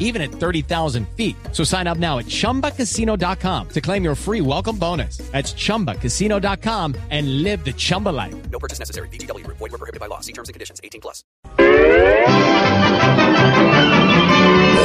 [0.00, 1.36] even at 30,000 feet.
[1.52, 5.18] So sign up now at chumbacasino.com to claim your free welcome bonus.
[5.30, 8.34] That's chumbacasino.com and live the Chumba life.
[8.50, 9.08] No purchase necessary.
[9.10, 9.46] BGW.
[9.46, 10.18] Void were prohibited by law.
[10.18, 10.80] See terms and conditions.
[10.82, 11.22] 18 plus.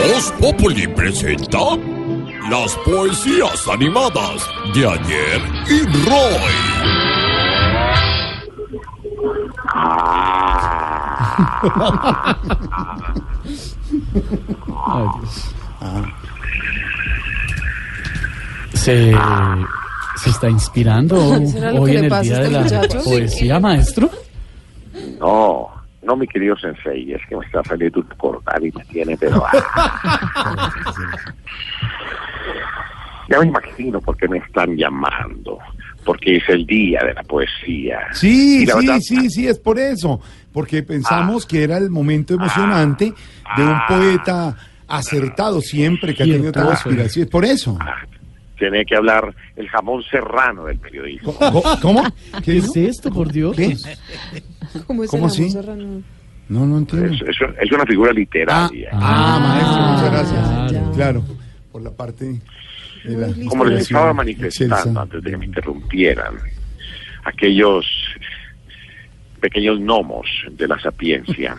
[0.06, 1.78] Voz Populi presenta
[2.50, 6.52] las poesías animadas de ayer y Roy.
[18.74, 19.14] Se,
[20.18, 21.18] se está inspirando
[21.48, 23.04] ¿Será lo hoy que en le el pasa día a de este la muchacho?
[23.04, 24.10] poesía, maestro.
[25.20, 25.68] No,
[26.04, 29.44] no, mi querido Sensei, es que me está saliendo un cordal y me tiene, pero...
[29.46, 30.72] ah.
[33.30, 35.58] ya me imagino por qué me están llamando,
[36.04, 38.00] porque es el día de la poesía.
[38.12, 40.20] Sí, Y la sí, verdad- sí, sí, es por eso.
[40.54, 41.48] Porque pensamos Ah.
[41.50, 43.14] que era el momento emocionante
[43.58, 44.56] de un poeta
[44.88, 47.26] acertado siempre, que ha tenido Cierto, toda aspiración.
[47.26, 47.78] Es por eso.
[47.82, 47.98] Ah,
[48.58, 51.34] Tiene que hablar el jamón serrano del periodismo.
[51.34, 51.64] ¿Cómo?
[51.82, 52.04] ¿Cómo?
[52.44, 53.56] ¿Qué es esto, por Dios?
[53.56, 53.76] ¿Qué?
[54.88, 55.42] ¿Cómo, es ¿Cómo el así?
[55.50, 56.02] Ramón Serrano?
[56.48, 57.14] No, no entiendo.
[57.14, 58.90] Es, es- es una figura Ah, literaria.
[58.94, 60.72] ah, maestro, muchas gracias.
[60.72, 60.92] claro.
[60.94, 61.24] Claro,
[61.72, 62.40] por la parte
[63.04, 65.02] de la Como les estaba manifestando excelsa.
[65.02, 66.36] antes de que me interrumpieran,
[67.24, 67.86] aquellos
[69.46, 71.56] pequeños gnomos de la sapiencia,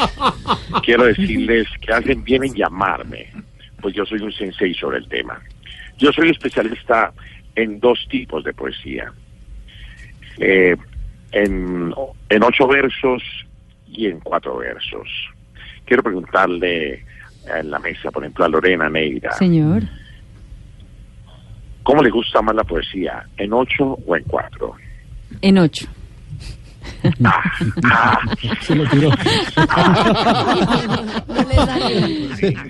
[0.82, 3.26] quiero decirles que hacen bien en llamarme,
[3.82, 5.38] pues yo soy un sensei sobre el tema.
[5.98, 7.12] Yo soy especialista
[7.54, 9.12] en dos tipos de poesía,
[10.38, 10.74] eh,
[11.32, 11.94] en,
[12.30, 13.22] en ocho versos
[13.88, 15.06] y en cuatro versos.
[15.84, 17.04] Quiero preguntarle
[17.58, 19.32] en la mesa, por ejemplo, a Lorena Neira.
[19.32, 19.82] Señor.
[21.82, 23.26] ¿Cómo le gusta más la poesía?
[23.36, 24.76] ¿En ocho o en cuatro?
[25.42, 25.86] En ocho.
[28.60, 29.10] Se lo tiró.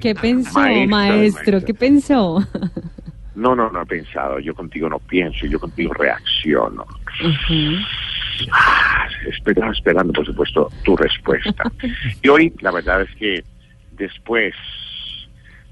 [0.01, 1.65] ¿Qué pensó, Maestro, maestro?
[1.65, 2.47] ¿Qué pensó?
[3.35, 4.39] No, no, no he pensado.
[4.41, 6.87] Yo contigo no pienso, yo contigo reacciono.
[8.51, 11.65] Ah, Esperaba esperando, por supuesto, tu respuesta.
[12.23, 13.45] Y hoy, la verdad es que
[13.93, 14.55] después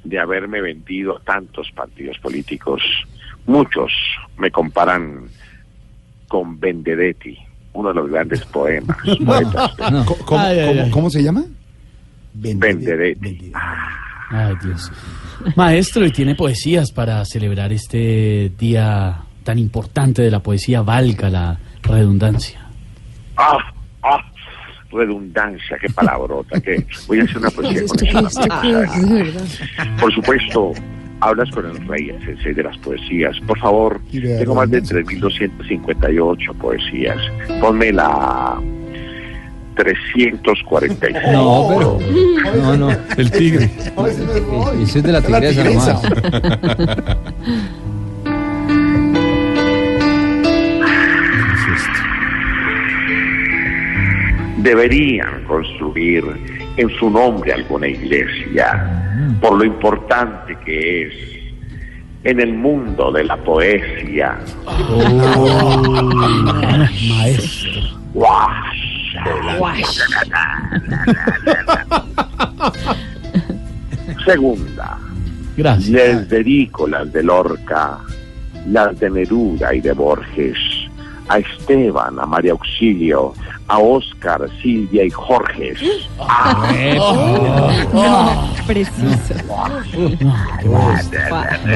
[0.04, 2.82] de haberme vendido a tantos partidos políticos,
[3.46, 3.92] muchos
[4.38, 5.28] me comparan
[6.28, 7.38] con Vendedetti,
[7.72, 9.72] uno de los grandes poemas, poetas.
[10.06, 10.90] Co- ¿Cómo, Ay, ay, cómo- ay.
[10.90, 11.44] cómo se llama?
[12.34, 13.52] Vendedetti.
[14.30, 14.90] Ay, Dios.
[15.56, 21.58] Maestro, y tiene poesías para celebrar este día tan importante de la poesía, valga la
[21.82, 22.60] redundancia.
[23.36, 23.58] Ah,
[24.02, 24.18] ah,
[24.92, 28.70] redundancia, qué palabrota, que voy a hacer una poesía con ¿Esto qué, esa esto qué
[28.82, 29.08] es?
[29.08, 29.44] De verdad.
[30.00, 30.72] Por supuesto,
[31.20, 33.38] hablas con el rey, el sensei de las poesías.
[33.46, 35.48] Por favor, Y de tengo más de redundancia.
[35.58, 37.18] 3.258 poesías.
[37.60, 38.58] Ponme la
[39.76, 41.16] 346.
[41.32, 41.98] No, pero.
[42.56, 43.70] No, no, el tigre.
[44.82, 46.00] Es de la Es tigresa tigresa.
[54.58, 56.22] Deberían construir
[56.80, 61.14] en su nombre alguna iglesia, por lo importante que es
[62.24, 64.38] en el mundo de la poesía.
[67.08, 67.82] Maestro.
[74.24, 74.98] Segunda.
[75.56, 75.90] Gracias.
[75.90, 77.98] Les dedico las de Lorca,
[78.66, 80.56] las de Neruda y de Borges,
[81.30, 83.32] a Esteban, a María Auxilio,
[83.68, 85.74] a Óscar, Silvia y Jorge.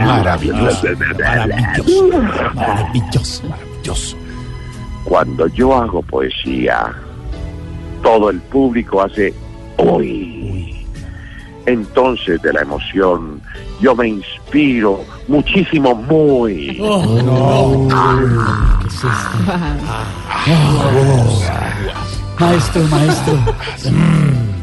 [0.05, 0.89] Maravilloso.
[2.55, 3.43] Maravilloso.
[3.45, 4.17] Maravilloso.
[5.05, 6.93] Cuando yo hago poesía,
[8.03, 9.33] todo el público hace
[9.79, 10.85] uy.
[11.67, 13.41] Entonces de la emoción
[13.81, 16.77] yo me inspiro muchísimo muy.
[16.77, 16.83] ¿Qué
[18.84, 19.39] es esto?
[22.39, 23.39] Maestro, maestro.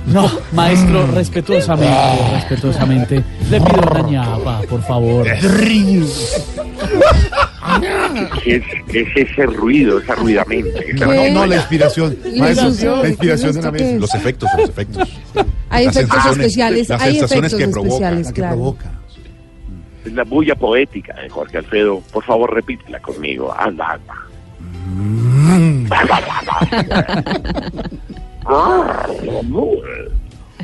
[0.08, 3.24] No, maestro, respetuosamente, respetuosamente.
[3.50, 5.26] Le pido una ñapa, por favor.
[8.44, 10.92] ¿Qué es, qué es ese ruido, esa ruidamente?
[10.92, 12.18] esa- No, no, la inspiración.
[12.24, 13.02] La Maestro, inspiración.
[13.04, 13.86] la inspiración de ¿Esto la mesa.
[13.86, 14.02] es?
[14.02, 15.10] Los efectos, los efectos.
[15.70, 18.56] Hay Las efectos sensaciones- especiales, las hay sensaciones efectos que provoca, especiales, La que claro.
[18.56, 18.92] provoca.
[20.06, 22.02] Es la bulla poética de Jorge Alfredo.
[22.12, 23.56] Por favor, repítela conmigo.
[23.58, 24.14] Anda, anda.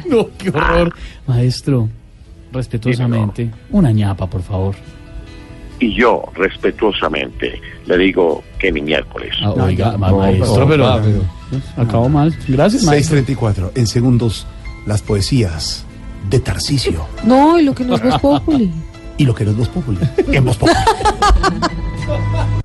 [0.08, 0.94] No, qué horror.
[1.26, 1.90] Maestro,
[2.52, 4.76] respetuosamente, una ñapa, por favor.
[5.80, 9.36] Y yo, respetuosamente, le digo que ni miércoles.
[9.44, 10.88] Ah, oiga, no, maestro, no, pero,
[11.78, 12.36] acabó mal.
[12.48, 13.18] Gracias, maestro.
[13.18, 13.72] 634.
[13.76, 14.48] En segundos,
[14.88, 15.86] las poesías
[16.30, 17.06] de Tarcisio.
[17.24, 18.72] No, y lo que no es Populi.
[19.18, 20.00] Y lo que no es Populi.
[20.32, 20.76] En Voz Populi.